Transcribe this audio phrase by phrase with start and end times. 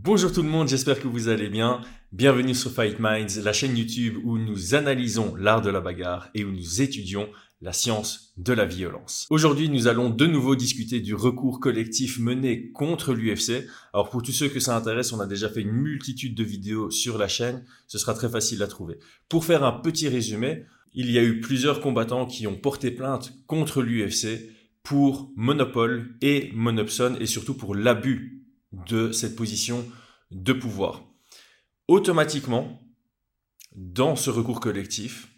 [0.00, 1.80] Bonjour tout le monde, j'espère que vous allez bien.
[2.12, 6.44] Bienvenue sur Fight Minds, la chaîne YouTube où nous analysons l'art de la bagarre et
[6.44, 7.28] où nous étudions
[7.60, 9.26] la science de la violence.
[9.28, 13.66] Aujourd'hui, nous allons de nouveau discuter du recours collectif mené contre l'UFC.
[13.92, 16.92] Alors pour tous ceux que ça intéresse, on a déjà fait une multitude de vidéos
[16.92, 19.00] sur la chaîne, ce sera très facile à trouver.
[19.28, 20.62] Pour faire un petit résumé,
[20.94, 24.48] il y a eu plusieurs combattants qui ont porté plainte contre l'UFC
[24.84, 28.37] pour monopole et monopson et surtout pour l'abus
[28.72, 29.86] de cette position
[30.30, 31.04] de pouvoir.
[31.86, 32.80] Automatiquement,
[33.74, 35.28] dans ce recours collectif,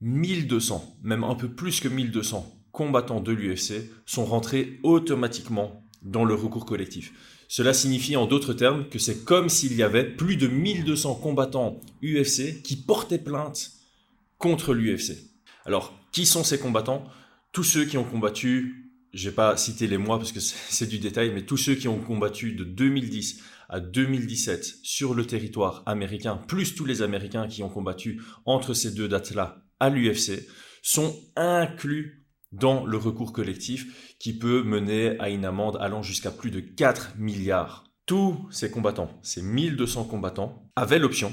[0.00, 6.34] 1200, même un peu plus que 1200 combattants de l'UFC sont rentrés automatiquement dans le
[6.34, 7.12] recours collectif.
[7.48, 11.80] Cela signifie en d'autres termes que c'est comme s'il y avait plus de 1200 combattants
[12.02, 13.70] UFC qui portaient plainte
[14.38, 15.18] contre l'UFC.
[15.64, 17.04] Alors, qui sont ces combattants?
[17.52, 18.81] Tous ceux qui ont combattu,
[19.12, 21.88] je vais pas citer les mois parce que c'est du détail, mais tous ceux qui
[21.88, 27.62] ont combattu de 2010 à 2017 sur le territoire américain, plus tous les Américains qui
[27.62, 30.46] ont combattu entre ces deux dates-là à l'UFC,
[30.82, 36.50] sont inclus dans le recours collectif qui peut mener à une amende allant jusqu'à plus
[36.50, 37.84] de 4 milliards.
[38.04, 41.32] Tous ces combattants, ces 1200 combattants, avaient l'option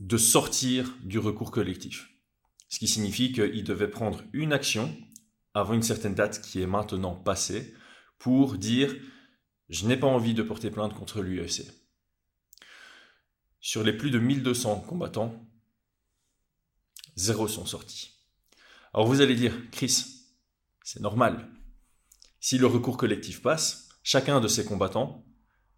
[0.00, 2.10] de sortir du recours collectif.
[2.68, 4.90] Ce qui signifie qu'ils devaient prendre une action
[5.56, 7.74] avant une certaine date qui est maintenant passée
[8.18, 8.94] pour dire
[9.70, 11.62] je n'ai pas envie de porter plainte contre l'UFC.
[13.60, 15.48] Sur les plus de 1200 combattants,
[17.16, 18.12] zéro sont sortis.
[18.92, 20.04] Alors vous allez dire, Chris,
[20.84, 21.48] c'est normal.
[22.38, 25.24] Si le recours collectif passe, chacun de ces combattants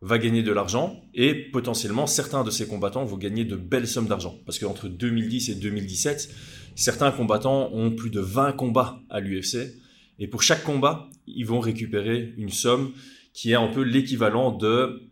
[0.00, 4.06] va gagner de l'argent et potentiellement certains de ces combattants vont gagner de belles sommes
[4.06, 4.38] d'argent.
[4.44, 6.34] Parce qu'entre 2010 et 2017,
[6.78, 9.74] certains combattants ont plus de 20 combats à l'UFC
[10.20, 12.92] et pour chaque combat, ils vont récupérer une somme
[13.32, 15.02] qui est un peu l'équivalent de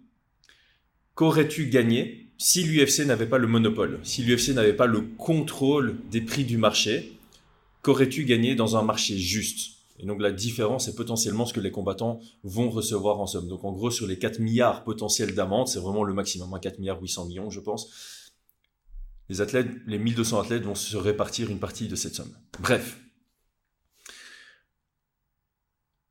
[1.14, 6.20] qu'aurais-tu gagné si l'UFC n'avait pas le monopole, si l'UFC n'avait pas le contrôle des
[6.20, 7.12] prix du marché,
[7.82, 9.76] qu'aurais-tu gagné dans un marché juste?
[9.98, 13.48] Et donc la différence est potentiellement ce que les combattants vont recevoir en somme.
[13.48, 16.76] Donc en gros, sur les 4 milliards potentiels d'amende, c'est vraiment le maximum, 4 hein,
[16.78, 17.88] milliards 800 millions, je pense.
[19.28, 22.32] Les athlètes, les 1200 athlètes vont se répartir une partie de cette somme.
[22.60, 22.98] Bref.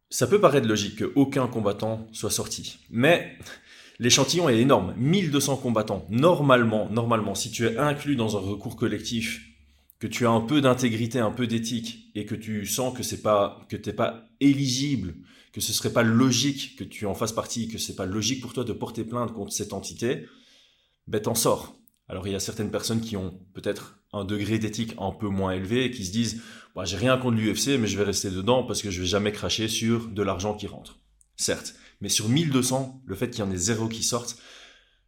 [0.10, 2.78] Ça peut paraître logique qu'aucun combattant soit sorti.
[2.90, 3.38] Mais
[4.00, 4.94] l'échantillon est énorme.
[4.98, 6.06] 1200 combattants.
[6.10, 9.42] Normalement, normalement, si tu es inclus dans un recours collectif
[10.00, 13.22] que tu as un peu d'intégrité, un peu d'éthique, et que tu sens que c'est
[13.22, 15.16] pas, que t'es pas éligible,
[15.54, 18.54] que ce serait pas logique que tu en fasses partie, que c'est pas logique pour
[18.54, 20.26] toi de porter plainte contre cette entité,
[21.08, 21.78] ben t'en sors.
[22.08, 25.52] Alors il y a certaines personnes qui ont peut-être un degré d'éthique un peu moins
[25.52, 26.42] élevé et qui se disent
[26.76, 29.32] bah, j'ai rien contre l'UFC mais je vais rester dedans parce que je vais jamais
[29.32, 31.00] cracher sur de l'argent qui rentre.
[31.36, 34.38] Certes, mais sur 1200, le fait qu'il y en ait zéro qui sortent,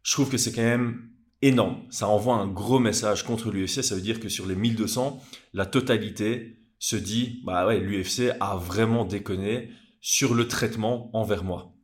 [0.02, 1.10] je trouve que c'est quand même
[1.42, 1.82] énorme.
[1.90, 3.82] Ça envoie un gros message contre l'UFC.
[3.82, 5.22] Ça veut dire que sur les 1200,
[5.54, 9.70] la totalité se dit, bah ouais, l'UFC a vraiment déconné
[10.00, 11.74] sur le traitement envers moi.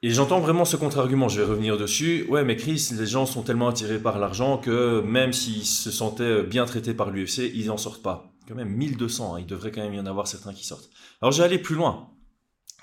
[0.00, 2.24] Et j'entends vraiment ce contre-argument, je vais revenir dessus.
[2.28, 6.44] Ouais, mais Chris, les gens sont tellement attirés par l'argent que même s'ils se sentaient
[6.44, 8.32] bien traités par l'UFC, ils n'en sortent pas.
[8.46, 10.88] Quand même 1200, hein, il devrait quand même y en avoir certains qui sortent.
[11.20, 12.10] Alors je vais aller plus loin.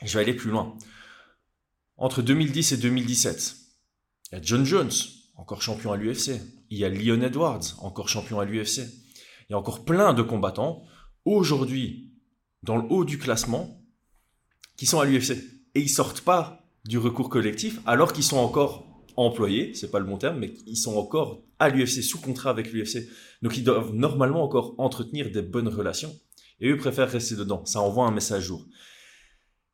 [0.03, 0.77] Je vais aller plus loin.
[1.95, 3.55] Entre 2010 et 2017,
[4.31, 4.91] il y a John Jones,
[5.37, 6.41] encore champion à l'UFC.
[6.69, 8.79] Il y a Leon Edwards, encore champion à l'UFC.
[8.79, 10.83] Il y a encore plein de combattants
[11.23, 12.11] aujourd'hui
[12.61, 13.81] dans le haut du classement
[14.75, 15.31] qui sont à l'UFC
[15.75, 18.85] et ils sortent pas du recours collectif alors qu'ils sont encore
[19.17, 22.71] employés, c'est pas le bon terme, mais ils sont encore à l'UFC sous contrat avec
[22.71, 23.09] l'UFC.
[23.41, 26.13] Donc ils doivent normalement encore entretenir des bonnes relations
[26.59, 27.65] et eux préfèrent rester dedans.
[27.65, 28.65] Ça envoie un message jour.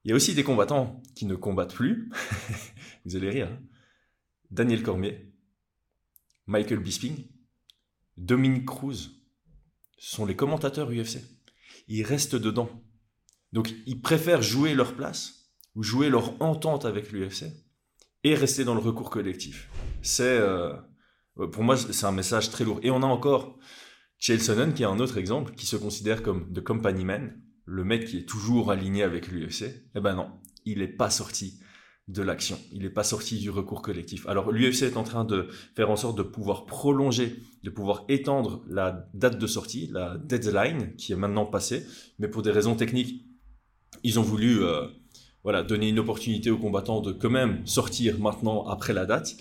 [0.03, 2.09] Il y a aussi des combattants qui ne combattent plus.
[3.05, 3.49] Vous allez rire.
[3.51, 3.59] Hein.
[4.49, 5.31] Daniel Cormier,
[6.47, 7.27] Michael Bisping,
[8.17, 9.11] Dominique Cruz
[9.97, 11.19] sont les commentateurs UFC.
[11.87, 12.69] Ils restent dedans.
[13.53, 15.40] Donc ils préfèrent jouer leur place
[15.75, 17.45] ou jouer leur entente avec l'UFC
[18.23, 19.69] et rester dans le recours collectif.
[20.01, 20.73] C'est euh,
[21.51, 22.79] pour moi c'est un message très lourd.
[22.83, 23.57] Et on a encore
[24.17, 27.83] Chael Sonnen qui est un autre exemple qui se considère comme the company man, le
[27.83, 29.87] mec qui est toujours aligné avec l'UFC.
[29.95, 30.29] Eh ben non,
[30.65, 31.59] il n'est pas sorti
[32.07, 32.59] de l'action.
[32.71, 34.27] Il n'est pas sorti du recours collectif.
[34.27, 38.63] Alors l'UFC est en train de faire en sorte de pouvoir prolonger, de pouvoir étendre
[38.67, 41.85] la date de sortie, la deadline qui est maintenant passée,
[42.19, 43.25] mais pour des raisons techniques,
[44.03, 44.87] ils ont voulu euh,
[45.43, 49.35] voilà, donner une opportunité aux combattants de quand même sortir maintenant après la date.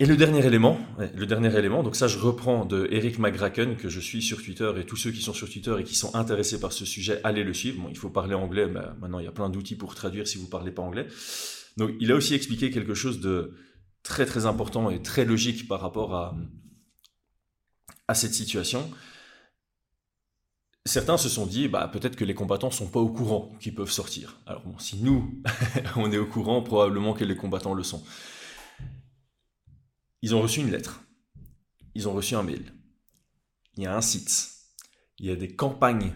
[0.00, 0.78] Et le dernier élément,
[1.14, 4.68] le dernier élément, donc ça je reprends de Eric McGracken que je suis sur Twitter
[4.76, 7.44] et tous ceux qui sont sur Twitter et qui sont intéressés par ce sujet, allez
[7.44, 7.86] le suivre.
[7.90, 10.48] Il faut parler anglais, mais maintenant il y a plein d'outils pour traduire si vous
[10.48, 11.06] parlez pas anglais.
[11.76, 13.52] Donc il a aussi expliqué quelque chose de
[14.02, 16.36] très très important et très logique par rapport à,
[18.08, 18.90] à cette situation,
[20.86, 23.90] certains se sont dit, bah, peut-être que les combattants sont pas au courant qu'ils peuvent
[23.90, 24.40] sortir.
[24.46, 25.42] Alors si nous,
[25.96, 28.04] on est au courant, probablement que les combattants le sont.
[30.22, 31.02] Ils ont reçu une lettre.
[31.94, 32.72] Ils ont reçu un mail.
[33.76, 34.50] Il y a un site.
[35.18, 36.12] Il y a des campagnes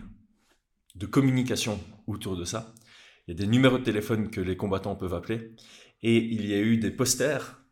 [0.97, 2.75] de communication autour de ça.
[3.27, 5.55] Il y a des numéros de téléphone que les combattants peuvent appeler.
[6.03, 7.63] Et il y a eu des posters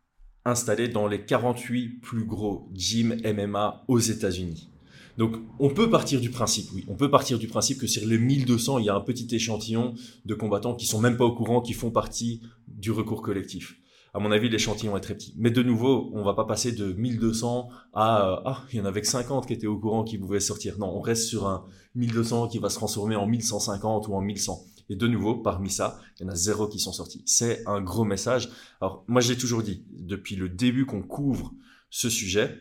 [0.45, 4.71] installés dans les 48 plus gros gyms MMA aux États-Unis.
[5.19, 8.19] Donc, on peut partir du principe, oui, on peut partir du principe que sur les
[8.19, 11.61] 1200, il y a un petit échantillon de combattants qui sont même pas au courant,
[11.63, 13.79] qui font partie du recours collectif.
[14.13, 15.35] À mon avis, l'échantillon est très petit.
[15.37, 18.87] Mais de nouveau, on va pas passer de 1200 à, euh, ah, il y en
[18.87, 20.79] avait que 50 qui étaient au courant qui pouvaient sortir.
[20.79, 21.67] Non, on reste sur un
[21.97, 24.59] 1200 qui va se transformer en 1150 ou en 1100.
[24.89, 27.23] Et de nouveau, parmi ça, il y en a zéro qui sont sortis.
[27.27, 28.49] C'est un gros message.
[28.81, 31.53] Alors, moi, j'ai toujours dit, depuis le début qu'on couvre
[31.91, 32.57] ce sujet,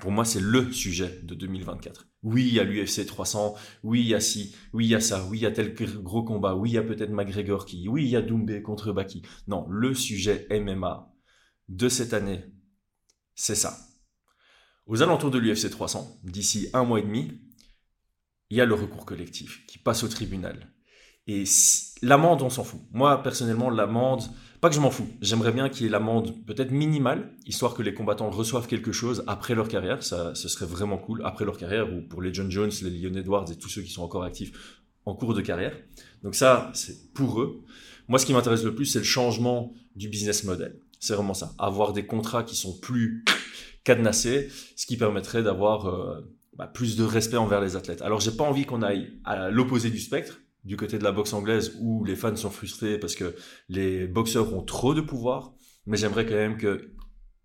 [0.00, 2.08] pour moi, c'est le sujet de 2024.
[2.22, 3.54] Oui, il y a l'UFC 300,
[3.84, 5.74] oui, il y a ci, oui, il y a ça, oui, il y a tel
[6.02, 8.92] gros combat, oui, il y a peut-être McGregor qui, oui, il y a Doumbé contre
[8.92, 9.22] Baki.
[9.46, 11.12] Non, le sujet MMA
[11.68, 12.44] de cette année,
[13.34, 13.78] c'est ça.
[14.86, 17.40] Aux alentours de l'UFC 300, d'ici un mois et demi,
[18.50, 20.72] il y a le recours collectif qui passe au tribunal.
[21.26, 21.44] Et
[22.02, 22.80] l'amende, on s'en fout.
[22.92, 24.22] Moi, personnellement, l'amende,
[24.60, 25.08] pas que je m'en fous.
[25.20, 29.24] J'aimerais bien qu'il y ait l'amende peut-être minimale, histoire que les combattants reçoivent quelque chose
[29.26, 30.02] après leur carrière.
[30.02, 33.14] Ça, ce serait vraiment cool après leur carrière, ou pour les John Jones, les Leon
[33.14, 34.52] Edwards et tous ceux qui sont encore actifs
[35.04, 35.76] en cours de carrière.
[36.22, 37.62] Donc ça, c'est pour eux.
[38.08, 40.80] Moi, ce qui m'intéresse le plus, c'est le changement du business model.
[40.98, 41.54] C'est vraiment ça.
[41.58, 43.24] Avoir des contrats qui sont plus
[43.84, 46.20] cadenassés, ce qui permettrait d'avoir euh,
[46.56, 48.02] bah, plus de respect envers les athlètes.
[48.02, 51.32] Alors, j'ai pas envie qu'on aille à l'opposé du spectre du côté de la boxe
[51.32, 53.36] anglaise où les fans sont frustrés parce que
[53.68, 55.54] les boxeurs ont trop de pouvoir,
[55.86, 56.92] mais j'aimerais quand même que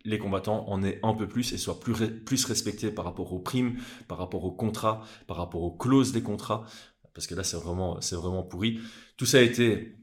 [0.04, 3.76] les combattants en aient un peu plus et soient plus, respectés par rapport aux primes,
[4.08, 6.66] par rapport aux contrats, par rapport aux clauses des contrats,
[7.14, 8.80] parce que là c'est vraiment, c'est vraiment pourri.
[9.18, 9.98] Tout ça a été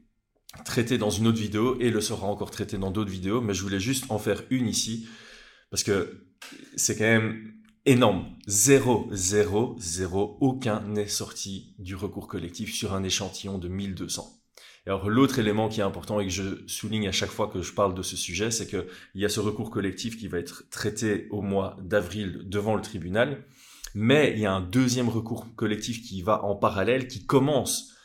[0.63, 3.61] traité dans une autre vidéo et le sera encore traité dans d'autres vidéos, mais je
[3.61, 5.09] voulais juste en faire une ici,
[5.71, 6.25] parce que
[6.77, 7.58] c'est quand même
[7.89, 8.25] énorme.
[8.45, 10.37] Zéro, zéro, zéro.
[10.41, 14.31] Aucun n'est sorti du recours collectif sur un échantillon de 1200.
[14.85, 17.63] Et alors l'autre élément qui est important et que je souligne à chaque fois que
[17.63, 20.69] je parle de ce sujet, c'est qu'il y a ce recours collectif qui va être
[20.69, 23.43] traité au mois d'avril devant le tribunal,
[23.95, 27.95] mais il y a un deuxième recours collectif qui va en parallèle, qui commence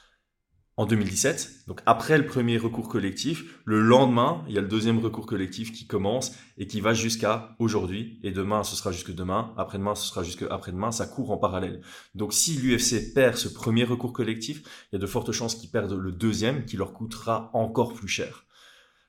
[0.77, 1.67] en 2017.
[1.69, 5.73] Donc après le premier recours collectif, le lendemain, il y a le deuxième recours collectif
[5.73, 8.19] qui commence et qui va jusqu'à aujourd'hui.
[8.23, 9.53] Et demain, ce sera jusque demain.
[9.57, 10.91] Après-demain, ce sera jusque après-demain.
[10.91, 11.81] Ça court en parallèle.
[12.15, 14.63] Donc si l'UFC perd ce premier recours collectif,
[14.93, 18.09] il y a de fortes chances qu'ils perdent le deuxième qui leur coûtera encore plus
[18.09, 18.44] cher.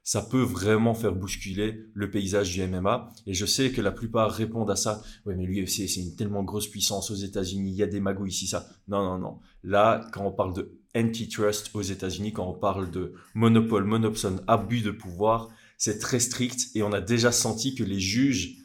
[0.06, 3.10] Ça peut vraiment faire bousculer le paysage du MMA.
[3.28, 5.02] Et je sais que la plupart répondent à ça.
[5.26, 7.72] Oui, mais l'UFC, c'est une tellement grosse puissance aux États-Unis.
[7.72, 8.70] Il y a des magouilles ici, ça.
[8.88, 9.40] Non, non, non.
[9.64, 14.82] Là, quand on parle de antitrust aux États-Unis quand on parle de monopole, monopsone, abus
[14.82, 15.50] de pouvoir.
[15.78, 18.56] C'est très strict et on a déjà senti que les juges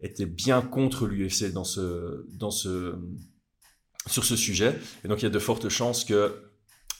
[0.00, 2.96] étaient bien contre l'UFC dans ce, dans ce,
[4.06, 4.78] sur ce sujet.
[5.04, 6.34] Et donc il y a de fortes chances que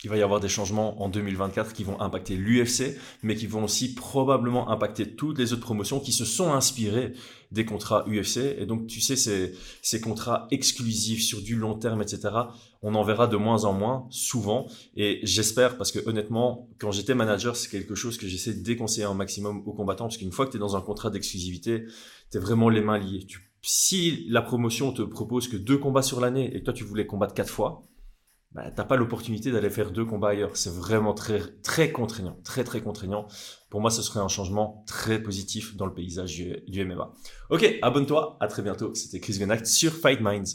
[0.05, 3.65] il va y avoir des changements en 2024 qui vont impacter l'UFC, mais qui vont
[3.65, 7.15] aussi probablement impacter toutes les autres promotions qui se sont inspirées
[7.53, 8.39] des contrats UFC.
[8.59, 12.29] Et donc, tu sais, ces, contrats exclusifs sur du long terme, etc.,
[12.83, 14.67] on en verra de moins en moins souvent.
[14.95, 19.07] Et j'espère, parce que honnêtement, quand j'étais manager, c'est quelque chose que j'essaie de déconseiller
[19.07, 21.85] un maximum aux combattants, parce qu'une fois que tu es dans un contrat d'exclusivité,
[22.31, 23.27] tu es vraiment les mains liées.
[23.63, 27.33] si la promotion te propose que deux combats sur l'année et toi tu voulais combattre
[27.33, 27.83] quatre fois,
[28.55, 30.57] bah, t'as pas l'opportunité d'aller faire deux combats ailleurs.
[30.57, 33.27] C'est vraiment très, très contraignant, très, très contraignant.
[33.69, 36.37] Pour moi, ce serait un changement très positif dans le paysage
[36.69, 37.13] du, MMA.
[37.51, 38.37] Ok, abonne-toi.
[38.41, 38.95] À très bientôt.
[38.95, 40.55] C'était Chris Venacht sur Fight Minds.